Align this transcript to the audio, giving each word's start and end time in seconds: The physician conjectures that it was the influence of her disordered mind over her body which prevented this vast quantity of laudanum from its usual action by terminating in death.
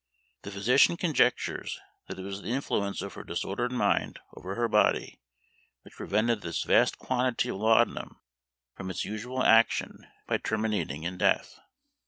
The 0.41 0.49
physician 0.49 0.97
conjectures 0.97 1.79
that 2.07 2.17
it 2.17 2.23
was 2.23 2.41
the 2.41 2.47
influence 2.47 3.03
of 3.03 3.13
her 3.13 3.23
disordered 3.23 3.71
mind 3.71 4.17
over 4.35 4.55
her 4.55 4.67
body 4.67 5.19
which 5.83 5.93
prevented 5.93 6.41
this 6.41 6.63
vast 6.63 6.97
quantity 6.97 7.49
of 7.49 7.57
laudanum 7.57 8.19
from 8.75 8.89
its 8.89 9.05
usual 9.05 9.43
action 9.43 10.07
by 10.25 10.39
terminating 10.39 11.03
in 11.03 11.19
death. 11.19 11.59